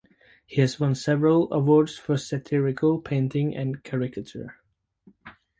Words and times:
He 0.47 0.59
has 0.61 0.79
won 0.79 0.95
several 0.95 1.47
awards 1.53 1.95
for 1.95 2.17
satirical 2.17 2.97
painting 2.99 3.55
and 3.55 3.83
caricature. 3.83 4.55